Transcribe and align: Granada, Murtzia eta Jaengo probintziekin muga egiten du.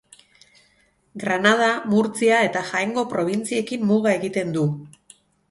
Granada, 1.23 1.67
Murtzia 1.91 2.39
eta 2.47 2.65
Jaengo 2.71 3.05
probintziekin 3.13 3.87
muga 3.93 4.17
egiten 4.17 4.57
du. 4.59 4.67